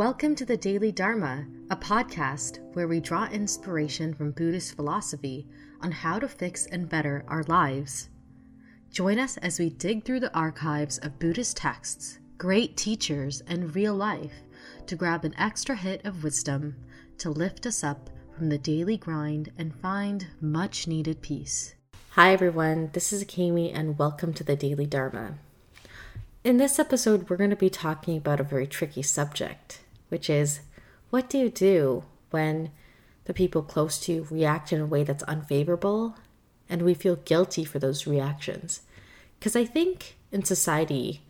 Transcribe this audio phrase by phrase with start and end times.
[0.00, 5.46] Welcome to the Daily Dharma, a podcast where we draw inspiration from Buddhist philosophy
[5.82, 8.08] on how to fix and better our lives.
[8.90, 13.94] Join us as we dig through the archives of Buddhist texts, great teachers, and real
[13.94, 14.32] life
[14.86, 16.76] to grab an extra hit of wisdom
[17.18, 21.74] to lift us up from the daily grind and find much needed peace.
[22.12, 22.88] Hi, everyone.
[22.94, 25.34] This is Akemi, and welcome to the Daily Dharma.
[26.42, 29.79] In this episode, we're going to be talking about a very tricky subject
[30.10, 30.60] which is
[31.08, 32.70] what do you do when
[33.24, 36.16] the people close to you react in a way that's unfavorable
[36.68, 38.82] and we feel guilty for those reactions?
[39.38, 41.22] Because I think in society,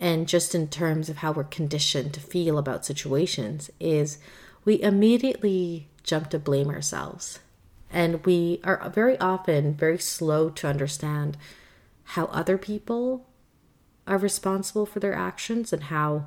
[0.00, 4.18] and just in terms of how we're conditioned to feel about situations, is
[4.64, 7.38] we immediately jump to blame ourselves.
[7.90, 11.36] And we are very often very slow to understand
[12.02, 13.26] how other people
[14.06, 16.26] are responsible for their actions and how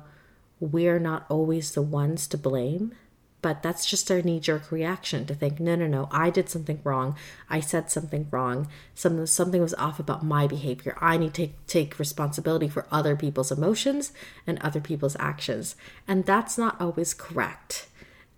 [0.60, 2.94] we're not always the ones to blame.
[3.40, 6.80] But that's just our knee jerk reaction to think, no, no, no, I did something
[6.82, 7.14] wrong.
[7.48, 8.66] I said something wrong.
[8.96, 10.96] Something, something was off about my behavior.
[11.00, 14.12] I need to take, take responsibility for other people's emotions
[14.44, 15.76] and other people's actions.
[16.08, 17.86] And that's not always correct.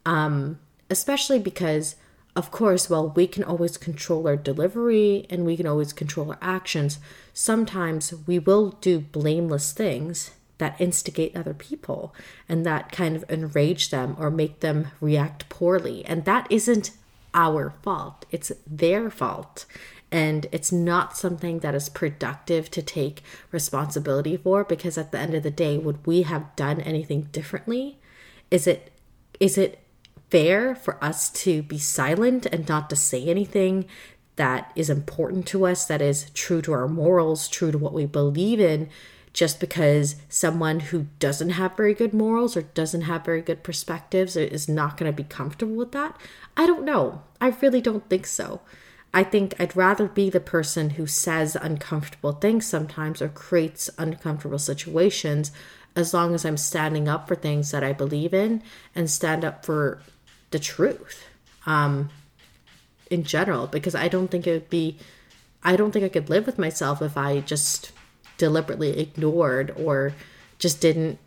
[0.05, 1.97] Um, especially because,
[2.37, 6.39] of course, while we can always control our delivery and we can always control our
[6.43, 6.99] actions,
[7.33, 12.15] sometimes we will do blameless things that instigate other people
[12.49, 16.05] and that kind of enrage them or make them react poorly.
[16.05, 16.93] And that isn't
[17.35, 19.67] our fault, it's their fault.
[20.13, 25.35] And it's not something that is productive to take responsibility for because at the end
[25.35, 27.99] of the day, would we have done anything differently?
[28.51, 28.93] Is it
[29.39, 29.79] is it
[30.31, 33.87] fair for us to be silent and not to say anything
[34.37, 38.07] that is important to us, that is true to our morals, true to what we
[38.07, 38.89] believe in,
[39.33, 44.37] just because someone who doesn't have very good morals or doesn't have very good perspectives
[44.37, 46.17] is not going to be comfortable with that?
[46.57, 47.23] I don't know.
[47.41, 48.61] I really don't think so.
[49.13, 54.59] I think I'd rather be the person who says uncomfortable things sometimes or creates uncomfortable
[54.59, 55.51] situations
[55.97, 58.63] as long as I'm standing up for things that I believe in
[58.95, 60.01] and stand up for
[60.51, 61.25] the truth
[61.67, 62.11] um,
[63.11, 64.99] in general because I don't think it would be,
[65.65, 67.91] I don't think I could live with myself if I just
[68.41, 70.15] deliberately ignored or
[70.59, 71.19] just didn't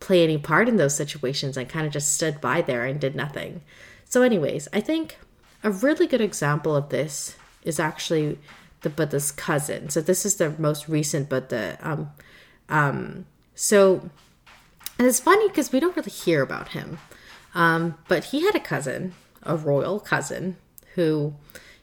[0.00, 3.14] play any part in those situations and kind of just stood by there and did
[3.14, 3.62] nothing.
[4.04, 5.18] So, anyways, I think
[5.62, 8.38] a really good example of this is actually
[8.80, 9.88] the Buddha's cousin.
[9.88, 11.78] So, this is the most recent Buddha.
[11.80, 12.10] Um,
[12.68, 14.10] um, so,
[14.98, 16.98] and it's funny because we don't really hear about him.
[17.54, 19.14] Um, but he had a cousin,
[19.44, 20.56] a royal cousin,
[20.94, 21.34] who,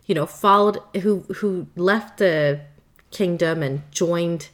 [0.06, 2.62] you know, followed, who who left the
[3.12, 4.50] kingdom and joined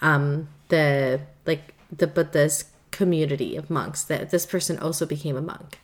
[0.00, 4.02] um, the like the Buddhist community of monks.
[4.02, 5.80] That this person also became a monk.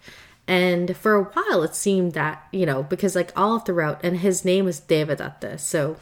[0.47, 4.45] And for a while, it seemed that you know because like all throughout, and his
[4.45, 5.97] name was Devadatta, so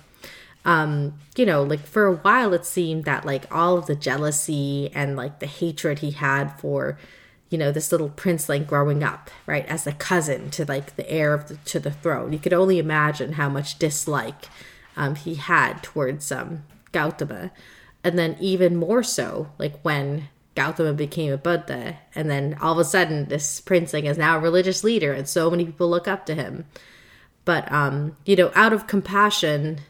[0.65, 4.91] um you know like for a while it seemed that like all of the jealousy
[4.95, 6.99] and like the hatred he had for
[7.49, 11.33] you know this little princeling growing up right as a cousin to like the heir
[11.33, 14.47] of the, to the throne you could only imagine how much dislike
[14.99, 17.53] um, he had towards um, Gautama.
[18.05, 22.79] And then even more so, like when Gautama became a Buddha, and then all of
[22.79, 26.27] a sudden this princeling is now a religious leader, and so many people look up
[26.27, 26.67] to him.
[27.45, 29.81] But um, you know, out of compassion,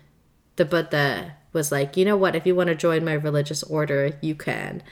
[0.56, 4.16] the Buddha was like, you know what, if you want to join my religious order,
[4.20, 4.82] you can.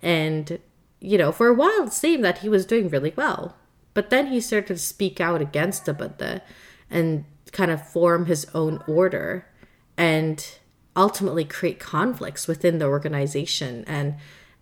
[0.00, 0.60] And,
[1.00, 3.56] you know, for a while it seemed that he was doing really well.
[3.92, 6.42] But then he started to speak out against the Buddha
[6.90, 9.46] and kind of form his own order
[9.96, 10.58] and
[10.96, 14.14] ultimately create conflicts within the organization and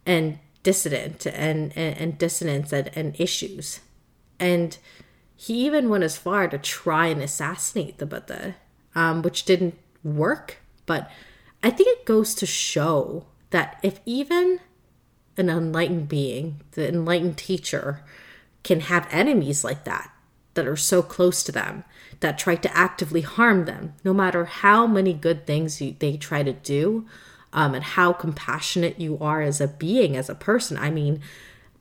[0.06, 3.80] and dissident and and, and dissonance and, and issues.
[4.38, 4.76] And
[5.36, 8.56] he even went as far to try and assassinate the buddha
[8.94, 10.58] um, which didn't work.
[10.86, 11.10] But
[11.62, 14.60] i think it goes to show that if even
[15.36, 18.02] an enlightened being the enlightened teacher
[18.62, 20.10] can have enemies like that
[20.54, 21.84] that are so close to them
[22.20, 26.42] that try to actively harm them, no matter how many good things you, they try
[26.42, 27.06] to do
[27.52, 30.76] um, and how compassionate you are as a being, as a person.
[30.78, 31.20] I mean,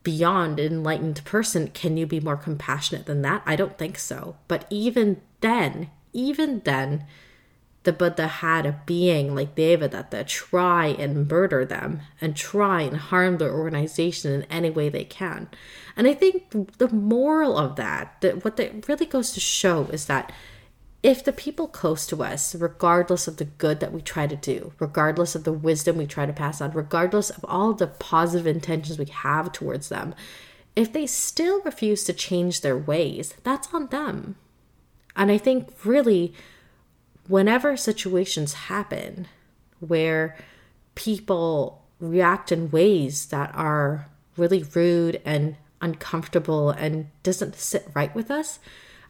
[0.04, 3.44] beyond enlightened person, can you be more compassionate than that?
[3.46, 4.38] I don't think so.
[4.48, 7.06] But even then, even then,
[7.84, 13.38] the Buddha had a being like Devadatta try and murder them and try and harm
[13.38, 15.50] their organization in any way they can.
[15.96, 20.06] And I think the moral of that, that what that really goes to show is
[20.06, 20.32] that
[21.04, 24.74] if the people close to us, regardless of the good that we try to do,
[24.78, 29.00] regardless of the wisdom we try to pass on, regardless of all the positive intentions
[29.00, 30.14] we have towards them,
[30.76, 34.36] if they still refuse to change their ways, that's on them.
[35.16, 36.34] And I think really,
[37.32, 39.26] whenever situations happen
[39.80, 40.38] where
[40.96, 48.30] people react in ways that are really rude and uncomfortable and doesn't sit right with
[48.30, 48.60] us,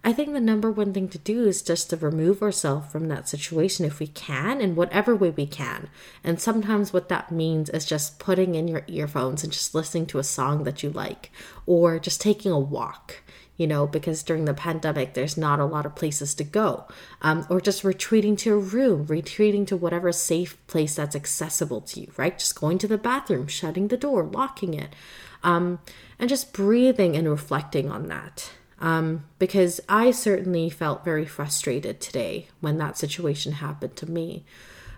[0.03, 3.27] I think the number one thing to do is just to remove ourselves from that
[3.27, 5.89] situation if we can, in whatever way we can.
[6.23, 10.19] And sometimes what that means is just putting in your earphones and just listening to
[10.19, 11.31] a song that you like,
[11.65, 13.23] or just taking a walk.
[13.61, 16.87] You know, because during the pandemic, there's not a lot of places to go,
[17.21, 22.01] um, or just retreating to a room, retreating to whatever safe place that's accessible to
[22.01, 22.37] you, right?
[22.37, 24.95] Just going to the bathroom, shutting the door, locking it,
[25.43, 25.79] um,
[26.17, 32.47] and just breathing and reflecting on that um, because I certainly felt very frustrated today
[32.59, 34.43] when that situation happened to me.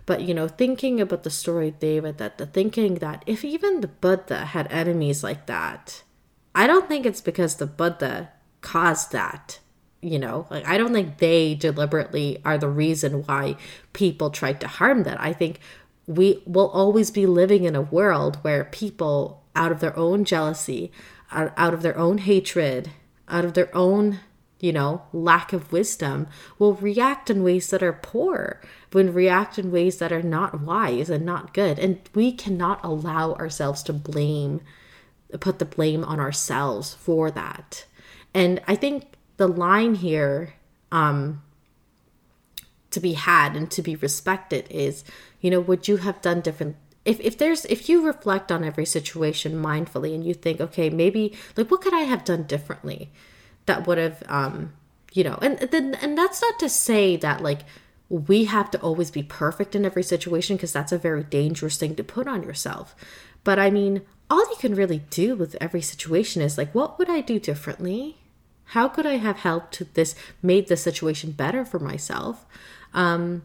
[0.06, 4.45] But you know, thinking about the story of Devadatta thinking that if even the Buddha
[4.45, 6.04] had enemies like that,
[6.56, 8.31] I don't think it's because the Buddha
[8.63, 9.60] caused that.
[10.01, 13.56] You know, like I don't think they deliberately are the reason why
[13.94, 15.21] people tried to harm that.
[15.21, 15.62] I think
[16.07, 20.92] we will always be living in a world where people, out of their own jealousy,
[21.31, 22.89] out of their own hatred,
[23.30, 24.19] out of their own
[24.63, 26.25] you know, lack of wisdom
[26.57, 28.62] will react in ways that are poor,
[28.94, 31.77] when react in ways that are not wise and not good.
[31.77, 34.62] And we cannot allow ourselves to blame,
[35.42, 37.83] put the blame on ourselves for that.
[38.33, 40.53] And I think the line here
[40.91, 41.44] um,
[42.91, 45.03] to be had and to be respected is,
[45.41, 46.77] you know, would you have done different?
[47.06, 51.35] If, if there's if you reflect on every situation mindfully and you think okay maybe
[51.57, 53.09] like what could i have done differently
[53.65, 54.71] that would have um
[55.12, 57.63] you know and then and that's not to say that like
[58.07, 61.94] we have to always be perfect in every situation because that's a very dangerous thing
[61.95, 62.95] to put on yourself
[63.44, 67.09] but i mean all you can really do with every situation is like what would
[67.09, 68.15] i do differently
[68.65, 72.45] how could i have helped this made the situation better for myself
[72.94, 73.44] um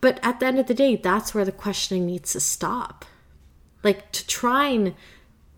[0.00, 3.04] but at the end of the day that's where the questioning needs to stop
[3.82, 4.94] like to try and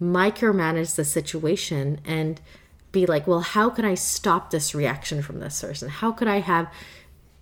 [0.00, 2.40] micromanage the situation and
[2.92, 5.88] be like, well, how can I stop this reaction from this person?
[5.88, 6.72] How could I have,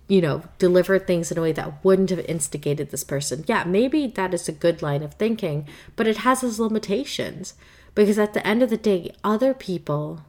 [0.07, 3.43] you know, delivered things in a way that wouldn't have instigated this person?
[3.47, 7.53] Yeah, maybe that is a good line of thinking, but it has its limitations
[7.93, 10.21] because at the end of the day, other people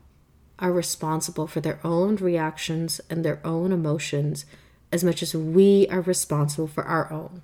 [0.59, 4.47] are responsible for their own reactions and their own emotions
[4.93, 7.43] as much as we are responsible for our own.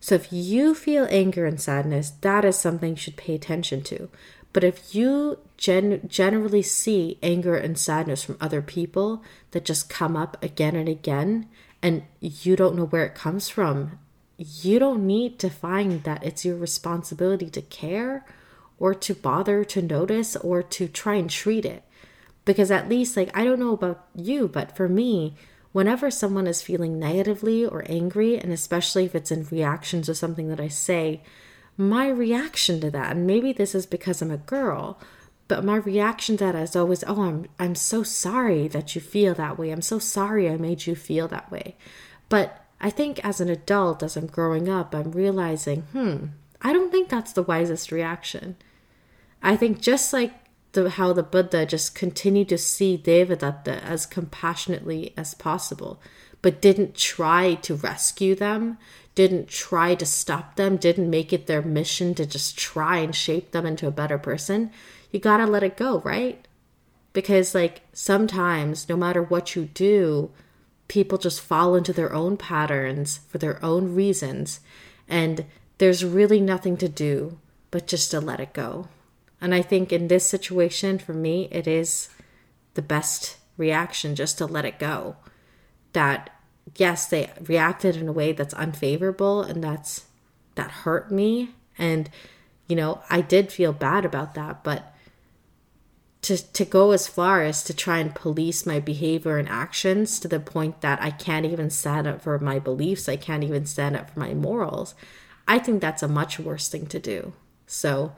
[0.00, 4.08] So if you feel anger and sadness, that is something you should pay attention to.
[4.52, 10.16] But if you gen- generally see anger and sadness from other people that just come
[10.16, 11.48] up again and again,
[11.82, 13.98] and you don't know where it comes from,
[14.36, 18.24] you don't need to find that it's your responsibility to care
[18.78, 21.82] or to bother to notice or to try and treat it.
[22.48, 25.34] Because at least, like, I don't know about you, but for me,
[25.72, 30.48] whenever someone is feeling negatively or angry, and especially if it's in reaction to something
[30.48, 31.20] that I say,
[31.76, 34.98] my reaction to that, and maybe this is because I'm a girl,
[35.46, 39.34] but my reaction to that is always, oh, I'm I'm so sorry that you feel
[39.34, 39.70] that way.
[39.70, 41.76] I'm so sorry I made you feel that way.
[42.30, 46.28] But I think as an adult, as I'm growing up, I'm realizing, hmm,
[46.62, 48.56] I don't think that's the wisest reaction.
[49.42, 50.32] I think just like
[50.82, 56.00] the, how the Buddha just continued to see Devadatta as compassionately as possible,
[56.42, 58.78] but didn't try to rescue them,
[59.14, 63.50] didn't try to stop them, didn't make it their mission to just try and shape
[63.50, 64.70] them into a better person,
[65.10, 66.46] you gotta let it go, right?
[67.12, 70.30] Because, like, sometimes, no matter what you do,
[70.86, 74.60] people just fall into their own patterns for their own reasons,
[75.08, 75.44] and
[75.78, 77.38] there's really nothing to do
[77.70, 78.88] but just to let it go.
[79.40, 82.08] And I think in this situation, for me, it is
[82.74, 85.16] the best reaction just to let it go.
[85.92, 86.30] That
[86.76, 90.06] yes, they reacted in a way that's unfavorable and that's
[90.54, 91.50] that hurt me.
[91.78, 92.10] And,
[92.66, 94.92] you know, I did feel bad about that, but
[96.22, 100.28] to, to go as far as to try and police my behavior and actions to
[100.28, 103.96] the point that I can't even stand up for my beliefs, I can't even stand
[103.96, 104.94] up for my morals,
[105.46, 107.32] I think that's a much worse thing to do.
[107.66, 108.12] So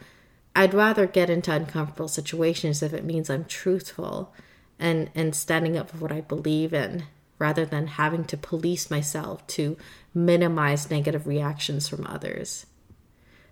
[0.55, 4.35] I'd rather get into uncomfortable situations if it means I'm truthful
[4.79, 7.05] and, and standing up for what I believe in
[7.39, 9.77] rather than having to police myself to
[10.13, 12.67] minimize negative reactions from others.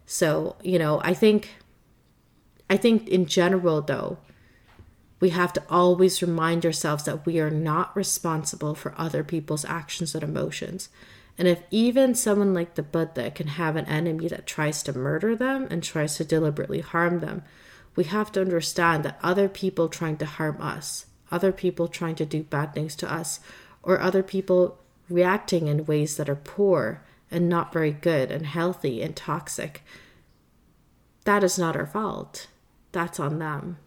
[0.04, 1.56] So, you know, I think
[2.70, 4.18] I think in general though,
[5.20, 10.14] we have to always remind ourselves that we are not responsible for other people's actions
[10.14, 10.90] and emotions.
[11.38, 15.36] And if even someone like the Buddha can have an enemy that tries to murder
[15.36, 17.44] them and tries to deliberately harm them,
[17.94, 22.26] we have to understand that other people trying to harm us, other people trying to
[22.26, 23.38] do bad things to us,
[23.84, 24.78] or other people
[25.08, 29.82] reacting in ways that are poor and not very good and healthy and toxic,
[31.24, 32.48] that is not our fault.
[32.92, 33.78] That's on them.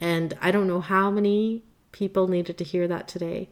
[0.00, 3.50] And I don't know how many people needed to hear that today,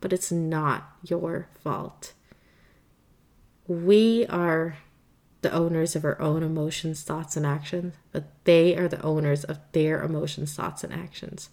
[0.00, 2.14] but it's not your fault.
[3.70, 4.78] We are
[5.42, 9.60] the owners of our own emotions, thoughts, and actions, but they are the owners of
[9.70, 11.50] their emotions, thoughts, and actions.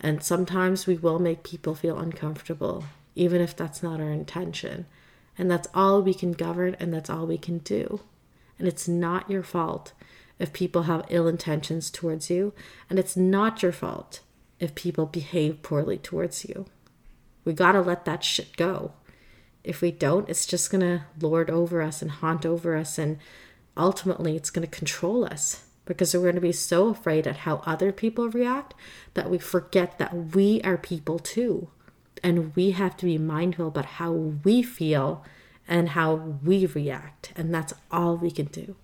[0.00, 2.84] And sometimes we will make people feel uncomfortable,
[3.16, 4.86] even if that's not our intention.
[5.36, 7.98] And that's all we can govern and that's all we can do.
[8.56, 9.92] And it's not your fault
[10.38, 12.52] if people have ill intentions towards you,
[12.88, 14.20] and it's not your fault
[14.60, 16.66] if people behave poorly towards you.
[17.44, 18.92] We gotta let that shit go
[19.64, 22.98] if we don't, it's just going to lord over us and haunt over us.
[22.98, 23.18] And
[23.76, 27.62] ultimately, it's going to control us because we're going to be so afraid at how
[27.66, 28.74] other people react
[29.14, 31.68] that we forget that we are people too.
[32.22, 35.24] And we have to be mindful about how we feel
[35.66, 36.14] and how
[36.44, 37.32] we react.
[37.36, 38.76] And that's all we can do.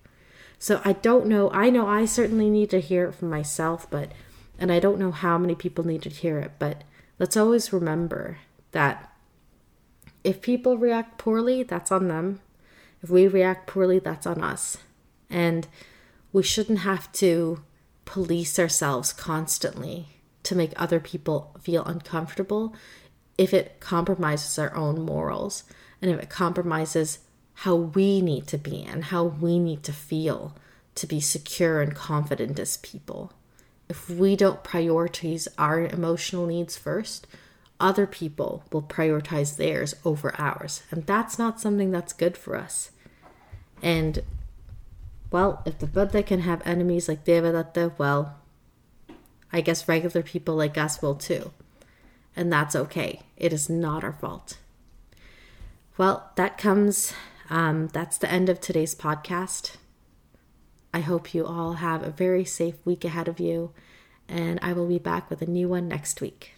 [0.59, 1.51] So I don't know.
[1.51, 4.11] I know I certainly need to hear it from myself, but,
[4.57, 6.83] and I don't know how many people need to hear it, but
[7.19, 8.39] let's always remember
[8.71, 9.11] that
[10.23, 12.39] if people react poorly, that's on them.
[13.01, 14.77] If we react poorly, that's on us.
[15.29, 15.67] And
[16.33, 17.61] we shouldn't have to
[18.05, 20.07] police ourselves constantly
[20.43, 22.73] to make other people feel uncomfortable
[23.37, 25.63] if it compromises our own morals
[26.01, 27.19] and if it compromises
[27.61, 30.55] how we need to be and how we need to feel
[30.95, 33.33] to be secure and confident as people.
[33.89, 37.27] If we don't prioritize our emotional needs first,
[37.79, 40.83] other people will prioritize theirs over ours.
[40.91, 42.91] And that's not something that's good for us.
[43.81, 44.23] And,
[45.31, 48.37] well, if the Buddha can have enemies like Devadatta, well,
[49.51, 51.51] I guess regular people like us will too.
[52.35, 53.21] And that's okay.
[53.35, 54.57] It is not our fault.
[55.97, 57.13] Well, that comes,
[57.49, 59.77] um, that's the end of today's podcast.
[60.93, 63.71] I hope you all have a very safe week ahead of you,
[64.27, 66.53] and I will be back with a new one next week.